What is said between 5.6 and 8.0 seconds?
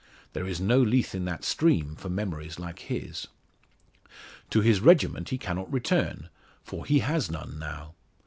return, for he has none now.